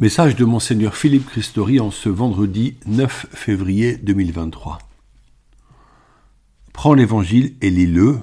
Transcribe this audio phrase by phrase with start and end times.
[0.00, 4.80] Message de Monseigneur Philippe Christori en ce vendredi 9 février 2023.
[6.72, 8.18] Prends l'évangile et lis-le,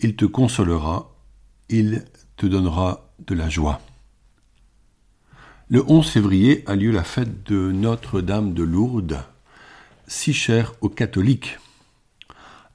[0.00, 1.14] il te consolera,
[1.68, 2.06] il
[2.38, 3.82] te donnera de la joie.
[5.68, 9.22] Le 11 février a lieu la fête de Notre-Dame de Lourdes,
[10.08, 11.58] si chère aux catholiques.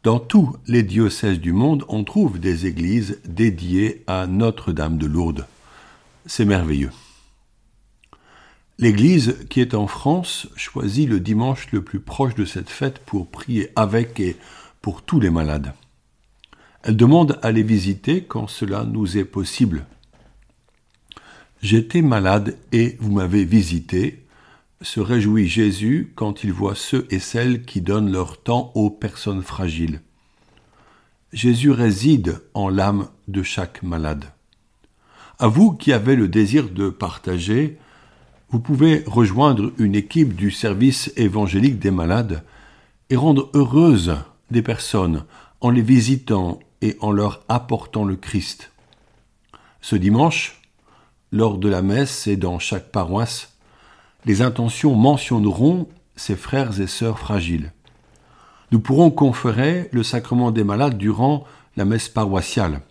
[0.03, 5.47] Dans tous les diocèses du monde, on trouve des églises dédiées à Notre-Dame de Lourdes.
[6.27, 6.91] C'est merveilleux.
[8.79, 13.27] L'Église, qui est en France, choisit le dimanche le plus proche de cette fête pour
[13.27, 14.37] prier avec et
[14.81, 15.73] pour tous les malades.
[16.83, 19.85] Elle demande à les visiter quand cela nous est possible.
[21.61, 24.25] J'étais malade et vous m'avez visité,
[24.81, 29.43] se réjouit Jésus quand il voit ceux et celles qui donnent leur temps aux personnes
[29.43, 29.99] fragiles.
[31.33, 34.31] Jésus réside en l'âme de chaque malade.
[35.37, 37.77] À vous qui avez le désir de partager,
[38.51, 42.43] vous pouvez rejoindre une équipe du service évangélique des malades
[43.09, 44.15] et rendre heureuses
[44.49, 45.23] des personnes
[45.61, 48.71] en les visitant et en leur apportant le Christ.
[49.81, 50.61] Ce dimanche,
[51.31, 53.53] lors de la messe et dans chaque paroisse,
[54.25, 57.71] les intentions mentionneront ces frères et sœurs fragiles.
[58.71, 61.45] Nous pourrons conférer le sacrement des malades durant
[61.77, 62.81] la messe paroissiale.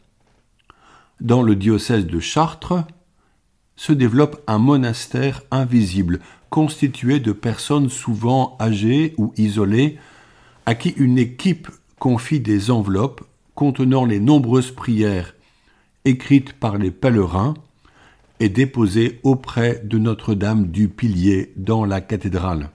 [1.21, 2.85] Dans le diocèse de Chartres,
[3.79, 6.19] se développe un monastère invisible,
[6.51, 9.99] constitué de personnes souvent âgées ou isolées,
[10.67, 11.69] à qui une équipe
[12.01, 13.23] confie des enveloppes
[13.55, 15.37] contenant les nombreuses prières
[16.05, 17.55] écrites par les pèlerins
[18.41, 22.71] et déposées auprès de Notre-Dame du Pilier dans la cathédrale.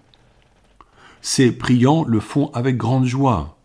[1.22, 3.58] Ces priants le font avec grande joie,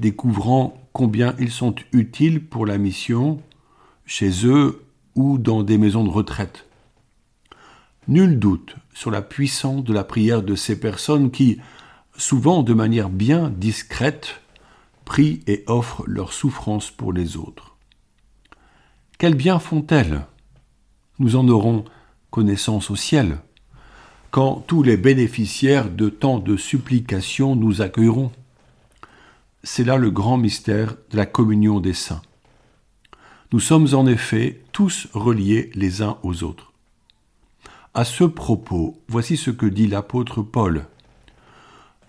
[0.00, 3.40] découvrant combien ils sont utiles pour la mission,
[4.04, 4.85] chez eux
[5.16, 6.66] ou dans des maisons de retraite.
[8.06, 11.58] Nul doute sur la puissance de la prière de ces personnes qui,
[12.16, 14.40] souvent de manière bien discrète,
[15.04, 17.76] prient et offrent leur souffrance pour les autres.
[19.18, 20.26] Quel bien font-elles?
[21.18, 21.84] Nous en aurons
[22.30, 23.38] connaissance au ciel,
[24.30, 28.30] quand tous les bénéficiaires de tant de supplications nous accueilleront.
[29.62, 32.20] C'est là le grand mystère de la communion des saints.
[33.52, 36.72] Nous sommes en effet tous reliés les uns aux autres.
[37.94, 40.86] À ce propos, voici ce que dit l'apôtre Paul.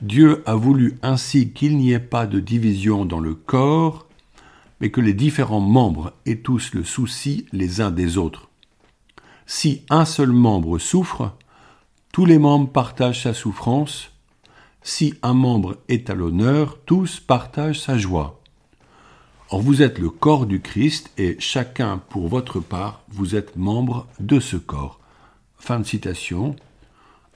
[0.01, 4.07] Dieu a voulu ainsi qu'il n'y ait pas de division dans le corps,
[4.81, 8.49] mais que les différents membres aient tous le souci les uns des autres.
[9.45, 11.35] Si un seul membre souffre,
[12.11, 14.11] tous les membres partagent sa souffrance.
[14.81, 18.41] Si un membre est à l'honneur, tous partagent sa joie.
[19.49, 24.05] Or vous êtes le corps du Christ et chacun pour votre part, vous êtes membre
[24.19, 24.99] de ce corps.
[25.57, 26.55] Fin de citation.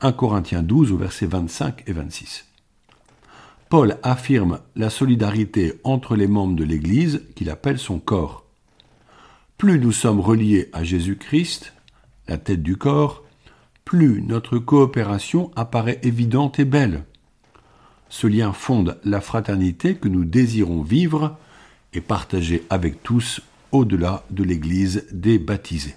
[0.01, 2.47] 1 Corinthiens 12 au verset 25 et 26.
[3.69, 8.43] Paul affirme la solidarité entre les membres de l'Église qu'il appelle son corps.
[9.57, 11.73] Plus nous sommes reliés à Jésus-Christ,
[12.27, 13.23] la tête du corps,
[13.85, 17.05] plus notre coopération apparaît évidente et belle.
[18.09, 21.37] Ce lien fonde la fraternité que nous désirons vivre
[21.93, 23.41] et partagé avec tous
[23.71, 25.95] au-delà de l'Église des baptisés.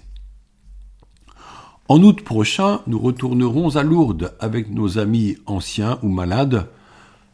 [1.87, 6.67] En août prochain, nous retournerons à Lourdes avec nos amis anciens ou malades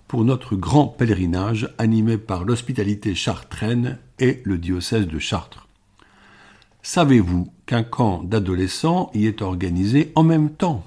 [0.10, 5.70] pour notre grand pèlerinage animé par l'hospitalité chartraine et le diocèse de Chartres.
[6.84, 10.84] Savez-vous qu'un camp d'adolescents y est organisé en même temps?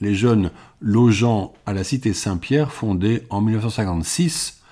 [0.00, 4.62] Les jeunes logeant à la cité Saint-Pierre fondée en 1956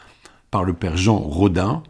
[0.51, 1.83] par le père Jean Rodin,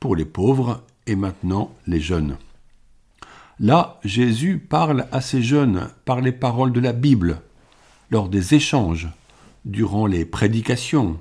[0.00, 2.36] pour les pauvres et maintenant les jeunes.
[3.58, 7.40] Là, Jésus parle à ces jeunes par les paroles de la Bible,
[8.10, 9.08] lors des échanges,
[9.64, 11.18] durant les prédications,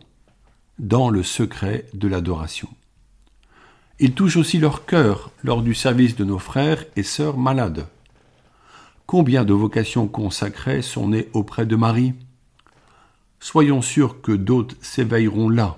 [0.78, 2.70] dans le secret de l'adoration.
[4.00, 7.88] Il touche aussi leur cœur lors du service de nos frères et sœurs malades.
[9.06, 12.14] Combien de vocations consacrées sont nées auprès de Marie?
[13.40, 15.78] Soyons sûrs que d'autres s'éveilleront là,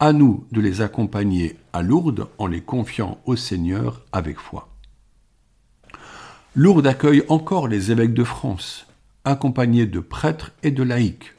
[0.00, 4.68] à nous de les accompagner à Lourdes en les confiant au Seigneur avec foi.
[6.56, 8.86] Lourdes accueille encore les évêques de France,
[9.24, 11.34] accompagnés de prêtres et de laïcs,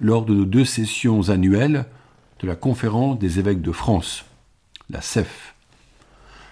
[0.00, 1.86] lors de nos deux sessions annuelles
[2.40, 4.24] de la Conférence des évêques de France,
[4.88, 5.54] la CEF.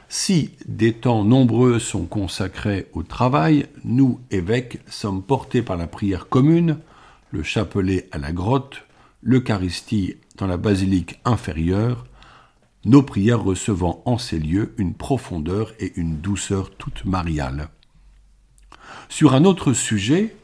[0.09, 6.29] Si des temps nombreux sont consacrés au travail, nous, évêques, sommes portés par la prière
[6.29, 6.79] commune,
[7.31, 8.83] le chapelet à la grotte,
[9.23, 12.07] l'Eucharistie dans la basilique inférieure,
[12.85, 17.69] nos prières recevant en ces lieux une profondeur et une douceur toute mariale.
[19.09, 20.37] Sur un autre sujet,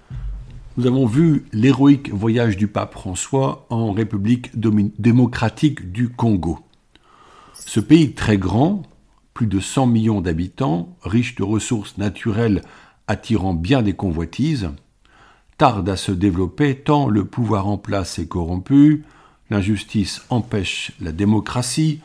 [0.76, 6.58] nous avons vu l'héroïque voyage du pape François en République démocratique du Congo.
[7.54, 8.82] Ce pays très grand,
[9.34, 12.62] plus de 100 millions d'habitants, riche de ressources naturelles
[13.06, 14.70] attirant bien des convoitises,
[15.58, 19.04] tarde à se développer tant le pouvoir en place est corrompu,
[19.50, 22.00] l'injustice empêche la démocratie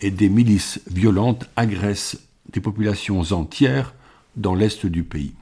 [0.00, 2.18] et des milices violentes agressent
[2.52, 3.94] des populations entières
[4.36, 5.34] dans l'est du pays.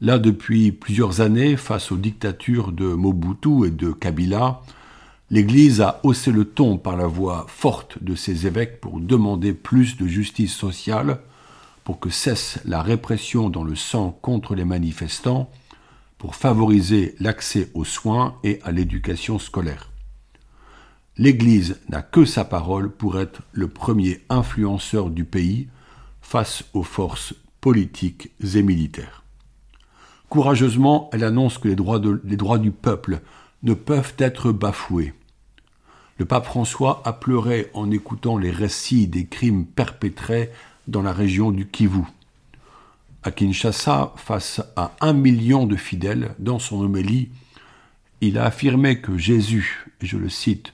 [0.00, 4.60] Là, depuis plusieurs années, face aux dictatures de Mobutu et de Kabila,
[5.30, 9.96] l'Église a haussé le ton par la voix forte de ses évêques pour demander plus
[9.96, 11.20] de justice sociale,
[11.82, 15.50] pour que cesse la répression dans le sang contre les manifestants,
[16.18, 19.90] pour favoriser l'accès aux soins et à l'éducation scolaire.
[21.18, 25.68] L'Église n'a que sa parole pour être le premier influenceur du pays
[26.20, 29.22] face aux forces politiques et militaires.
[30.28, 33.20] Courageusement, elle annonce que les droits, du peuple
[33.62, 35.14] ne peuvent être bafoués.
[36.18, 40.50] Le pape François a pleuré en écoutant les récits des crimes perpétrés
[40.88, 42.02] dans la région du Kivu.
[43.26, 47.28] À Kinshasa, face à un million de fidèles, dans son homélie,
[48.22, 50.72] il a affirmé que Jésus, et je le cite,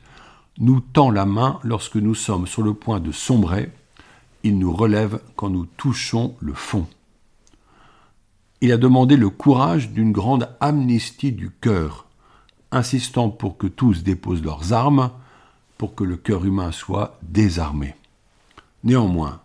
[0.59, 3.73] nous tend la main lorsque nous sommes sur le point de sombrer,
[4.45, 6.87] il nous relève quand nous touchons le fond
[8.63, 12.07] il a demandé le courage d'une grande amnistie du cœur,
[12.71, 15.11] insistant pour que tous déposent leurs armes,
[15.79, 17.97] pour que le cœur humain soit désarmé.
[18.85, 19.41] Néanmoins,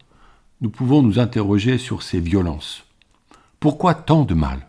[0.61, 2.85] nous pouvons nous interroger sur ces violences.
[3.59, 4.67] Pourquoi tant de mal?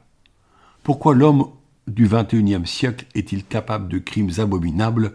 [0.82, 1.50] Pourquoi l'homme
[1.86, 5.12] du XXIe siècle est-il capable de crimes abominables,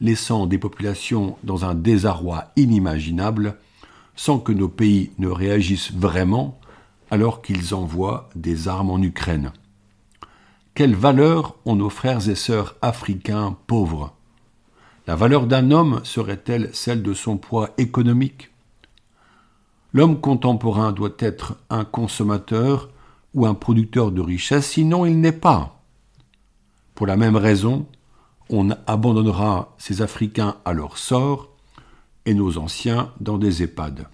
[0.00, 3.56] laissant des populations dans un désarroi inimaginable,
[4.14, 6.60] sans que nos pays ne réagissent vraiment
[7.10, 9.50] alors qu'ils envoient des armes en Ukraine?
[10.74, 14.14] Quelle valeur ont nos frères et sœurs africains pauvres?
[15.08, 18.52] La valeur d'un homme serait-elle celle de son poids économique?
[19.92, 22.90] L'homme contemporain doit être un consommateur
[23.36, 25.80] ou un producteur de richesse, sinon il n'est pas.
[26.96, 27.86] Pour la même raison,
[28.48, 31.50] on abandonnera ces Africains à leur sort
[32.24, 34.06] et nos anciens dans des EHPAD.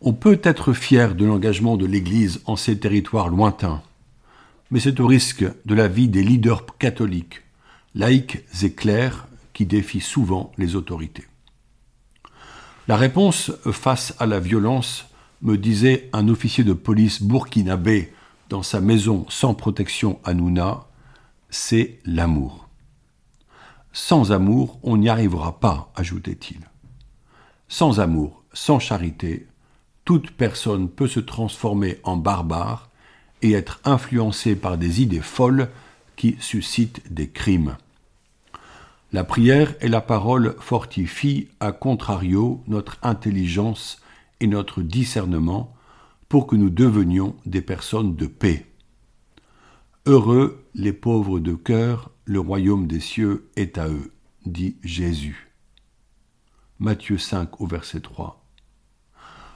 [0.00, 3.82] On peut être fier de l'engagement de l'Église en ces territoires lointains,
[4.70, 7.42] mais c'est au risque de la vie des leaders catholiques,
[7.94, 11.26] laïcs et clairs, qui défient souvent les autorités.
[12.86, 15.09] La réponse face à la violence,
[15.42, 18.12] me disait un officier de police burkinabé
[18.48, 20.86] dans sa maison sans protection à Nouna,
[21.48, 22.68] c'est l'amour.
[23.92, 26.60] Sans amour, on n'y arrivera pas, ajoutait-il.
[27.68, 29.46] Sans amour, sans charité,
[30.04, 32.90] toute personne peut se transformer en barbare
[33.42, 35.68] et être influencée par des idées folles
[36.16, 37.76] qui suscitent des crimes.
[39.12, 44.00] La prière et la parole fortifient à contrario notre intelligence
[44.46, 45.74] notre discernement
[46.28, 48.66] pour que nous devenions des personnes de paix.
[50.06, 54.12] Heureux les pauvres de cœur, le royaume des cieux est à eux,
[54.46, 55.50] dit Jésus.
[56.78, 58.42] Matthieu 5 au verset 3.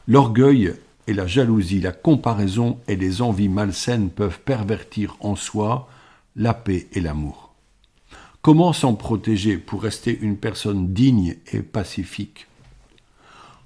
[0.06, 0.74] L'orgueil
[1.06, 5.88] et la jalousie, la comparaison et les envies malsaines peuvent pervertir en soi
[6.36, 7.54] la paix et l'amour.
[8.42, 12.46] Comment s'en protéger pour rester une personne digne et pacifique?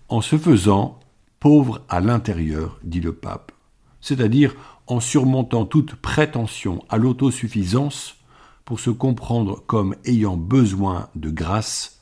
[0.08, 1.00] En se faisant
[1.40, 3.52] pauvre à l'intérieur, dit le pape,
[4.00, 4.54] c'est-à-dire
[4.86, 8.16] en surmontant toute prétention à l'autosuffisance
[8.64, 12.00] pour se comprendre comme ayant besoin de grâce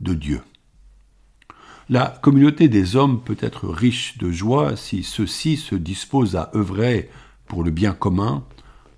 [0.00, 0.40] de Dieu.
[1.88, 7.10] La communauté des hommes peut être riche de joie si ceux-ci se disposent à œuvrer
[7.46, 8.44] pour le bien commun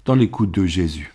[0.07, 1.13] dans l'écoute de Jésus.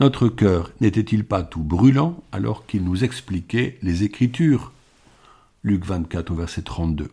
[0.00, 4.72] Notre cœur n'était-il pas tout brûlant alors qu'il nous expliquait les Écritures
[5.64, 7.10] Luc 24 au verset 32.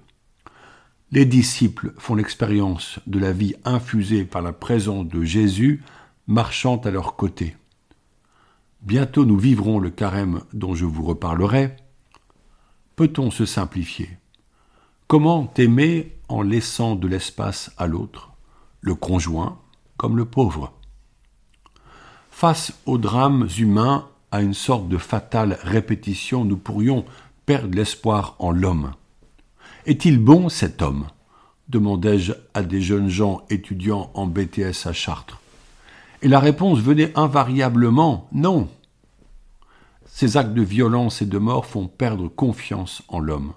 [1.11, 5.81] Les disciples font l'expérience de la vie infusée par la présence de Jésus
[6.27, 7.55] marchant à leur côté.
[8.81, 11.77] Bientôt nous vivrons le carême dont je vous reparlerai,
[12.97, 14.09] peut-on se simplifier?
[15.07, 18.33] Comment aimer en laissant de l'espace à l'autre,
[18.81, 19.61] le conjoint
[19.95, 20.73] comme le pauvre?
[22.31, 27.05] Face aux drames humains, à une sorte de fatale répétition, nous pourrions
[27.71, 28.93] l'espoir en l'homme.
[29.85, 31.07] Est-il bon cet homme?
[31.69, 35.39] demandai-je à des jeunes gens étudiants en BTS à Chartres.
[36.21, 38.67] Et la réponse venait invariablement non.
[40.05, 43.53] Ces actes de violence et de mort font perdre confiance en l'homme.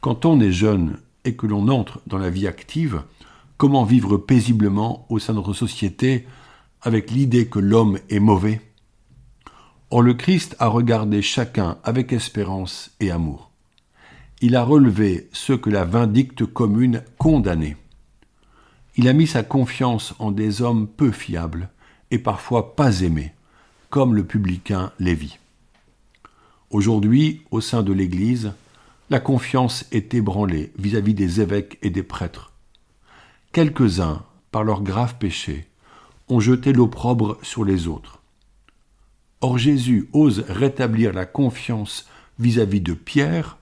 [0.00, 3.02] Quand on est jeune et que l'on entre dans la vie active,
[3.60, 6.26] Comment vivre paisiblement au sein de notre société
[6.80, 8.62] avec l'idée que l'homme est mauvais?
[9.90, 13.50] Or le Christ a regardé chacun avec espérance et amour.
[14.40, 17.76] Il a relevé ceux que la vindicte commune condamnait.
[18.96, 21.70] Il a mis sa confiance en des hommes peu fiables
[22.12, 23.32] et parfois pas aimés,
[23.88, 25.38] comme le publicain Lévi.
[26.70, 28.52] Aujourd'hui, au sein de l'Église,
[29.10, 32.52] la confiance est ébranlée vis-à-vis des évêques et des prêtres.
[33.50, 35.66] Quelques-uns, par leurs graves péchés,
[36.28, 38.19] ont jeté l'opprobre sur les autres.
[39.40, 42.06] Or Jésus ose rétablir la confiance
[42.38, 43.58] vis-à-vis de Pierre,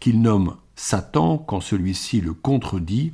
[0.00, 3.12] qu'il nomme Satan quand celui-ci le contredit,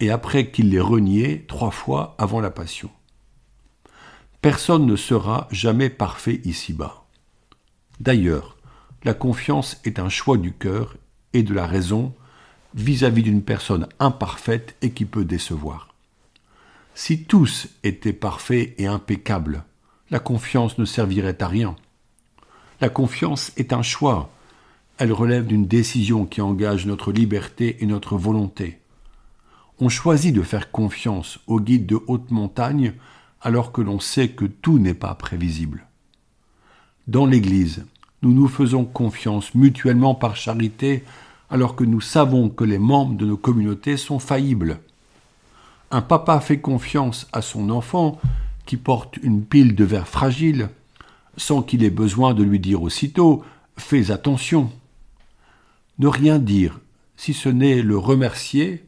[0.00, 2.90] et après qu'il l'ait renié trois fois avant la passion.
[4.40, 7.04] Personne ne sera jamais parfait ici-bas.
[7.98, 8.56] D'ailleurs,
[9.02, 10.96] la confiance est un choix du cœur
[11.32, 12.14] et de la raison
[12.74, 15.94] vis-à-vis d'une personne imparfaite et qui peut décevoir.
[16.94, 19.64] Si tous étaient parfaits et impeccables,
[20.10, 21.76] la confiance ne servirait à rien.
[22.80, 24.30] La confiance est un choix.
[24.98, 28.78] Elle relève d'une décision qui engage notre liberté et notre volonté.
[29.80, 32.94] On choisit de faire confiance au guide de haute montagne
[33.40, 35.86] alors que l'on sait que tout n'est pas prévisible.
[37.06, 37.86] Dans l'Église,
[38.22, 41.04] nous nous faisons confiance mutuellement par charité
[41.50, 44.80] alors que nous savons que les membres de nos communautés sont faillibles.
[45.90, 48.20] Un papa fait confiance à son enfant
[48.68, 50.68] qui porte une pile de verre fragile
[51.38, 53.42] sans qu'il ait besoin de lui dire aussitôt
[53.78, 54.70] Fais attention.
[55.98, 56.78] Ne rien dire,
[57.16, 58.84] si ce n'est le remercier,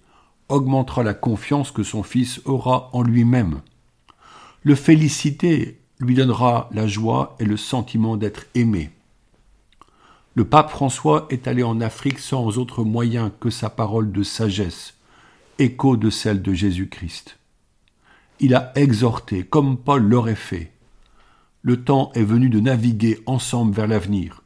[0.50, 3.62] augmentera la confiance que son fils aura en lui-même.
[4.64, 8.90] Le féliciter lui donnera la joie et le sentiment d'être aimé.
[10.34, 14.94] Le pape François est allé en Afrique sans autre moyen que sa parole de sagesse,
[15.58, 17.39] écho de celle de Jésus-Christ.
[18.42, 20.72] Il a exhorté, comme Paul l'aurait fait.
[21.60, 24.42] Le temps est venu de naviguer ensemble vers l'avenir.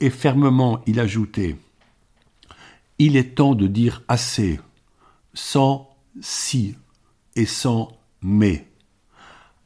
[0.00, 1.56] Et fermement il ajoutait
[2.98, 4.58] Il est temps de dire assez,
[5.32, 5.88] sans
[6.20, 6.74] si
[7.36, 8.66] et sans mais.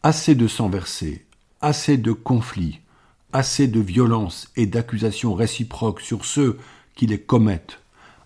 [0.02, 1.24] Assez de sang versé,
[1.62, 2.80] assez de conflits,
[3.32, 6.58] assez de violence et d'accusations réciproques sur ceux
[6.94, 7.80] qui les commettent,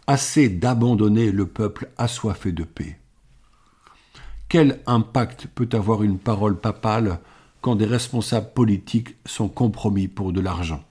[0.09, 2.99] assez d'abandonner le peuple assoiffé de paix.
[4.49, 7.19] Quel impact peut avoir une parole papale
[7.61, 10.85] quand des responsables politiques sont compromis pour de l'argent?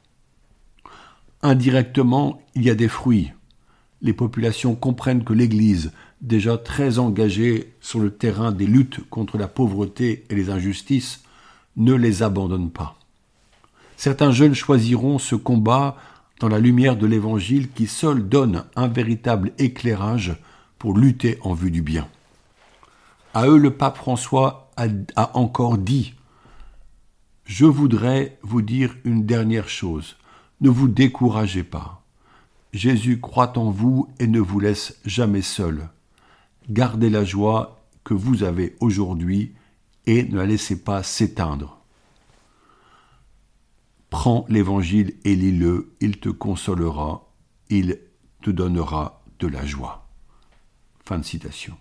[1.42, 3.32] Indirectement, il y a des fruits.
[4.02, 9.48] Les populations comprennent que l'Église déjà très engagés sur le terrain des luttes contre la
[9.48, 11.24] pauvreté et les injustices,
[11.78, 12.98] ne les abandonnent pas.
[13.96, 15.98] Certains jeunes choisiront ce combat
[16.40, 20.36] dans la lumière de l'Évangile qui seul donne un véritable éclairage
[20.78, 22.08] pour lutter en vue du bien.
[23.36, 26.14] À eux, le pape François a, encore dit
[27.44, 30.16] Je voudrais vous dire une dernière chose.
[30.62, 32.02] Ne vous découragez pas.
[32.72, 35.90] Jésus croit en vous et ne vous laisse jamais seul.
[36.70, 39.54] Gardez la joie que vous avez aujourd'hui
[40.06, 41.82] et ne la laissez pas s'éteindre.
[44.10, 47.30] Prends l'évangile et lis-le, il te consolera,
[47.70, 48.00] il
[48.42, 50.08] te donnera de la joie.
[51.04, 51.76] Fin de citation.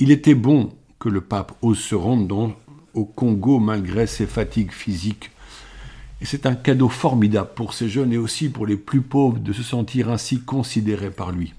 [0.00, 2.56] Il était bon que le pape ose se rendre
[2.94, 5.30] au Congo malgré ses fatigues physiques.
[6.20, 9.52] Et c'est un cadeau formidable pour ces jeunes et aussi pour les plus pauvres de
[9.52, 11.54] se sentir ainsi considérés par lui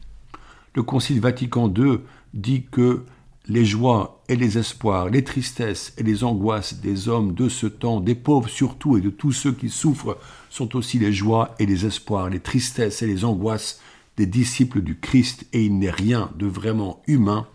[0.74, 2.00] le Concile Vatican II
[2.34, 3.04] dit que
[3.48, 8.00] les joies et les espoirs, les tristesses et les angoisses des hommes de ce temps,
[8.00, 10.18] des pauvres surtout et de tous ceux qui souffrent,
[10.50, 13.82] sont aussi les joies et les espoirs, les tristesses et les angoisses
[14.18, 17.48] des disciples du Christ, et il n'est rien de vraiment humain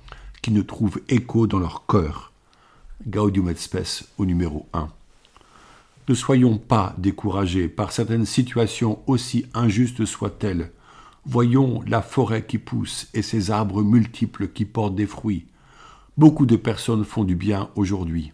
[0.50, 2.32] ne trouve écho dans leur cœur.
[3.06, 4.88] Gaudium et Spes au numéro 1.
[6.08, 10.70] Ne soyons pas découragés par certaines situations aussi injustes soient-elles,
[11.28, 15.46] Voyons la forêt qui pousse et ses arbres multiples qui portent des fruits.
[16.16, 18.32] Beaucoup de personnes font du bien aujourd'hui.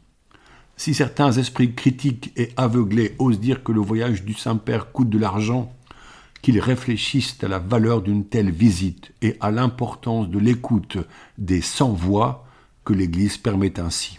[0.77, 5.19] Si certains esprits critiques et aveuglés osent dire que le voyage du Saint-Père coûte de
[5.19, 5.73] l'argent,
[6.43, 10.99] qu'ils réfléchissent à la valeur d'une telle visite et à l'importance de l'écoute
[11.39, 12.45] des sans-voix
[12.85, 14.19] que l'Église permet ainsi.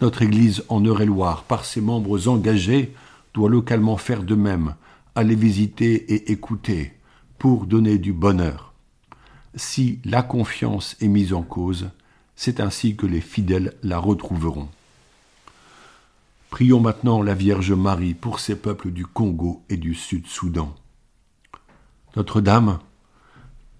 [0.00, 2.94] Notre Église en Eure-et-Loire, par ses membres engagés,
[3.34, 4.74] doit localement faire de même,
[5.14, 6.94] aller visiter et écouter,
[7.38, 8.72] pour donner du bonheur.
[9.54, 11.90] Si la confiance est mise en cause,
[12.36, 14.68] c'est ainsi que les fidèles la retrouveront.
[16.50, 20.74] Prions maintenant la Vierge Marie pour ces peuples du Congo et du Sud-Soudan.
[22.14, 22.78] Notre-Dame,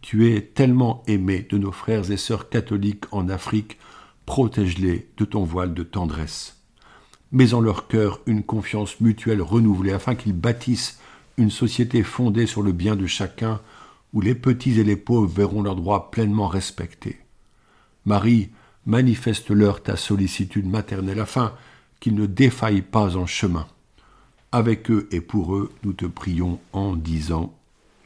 [0.01, 3.79] Tu es tellement aimé de nos frères et sœurs catholiques en Afrique,
[4.25, 6.59] protège-les de ton voile de tendresse.
[7.31, 10.99] Mets en leur cœur une confiance mutuelle renouvelée afin qu'ils bâtissent
[11.37, 13.61] une société fondée sur le bien de chacun,
[14.13, 17.19] où les petits et les pauvres verront leurs droits pleinement respectés.
[18.07, 18.51] Marie,
[18.87, 21.55] manifeste-leur ta sollicitude maternelle afin
[22.01, 23.67] qu'ils ne défaillent pas en chemin.
[24.51, 27.55] Avec eux et pour eux, nous te prions en disant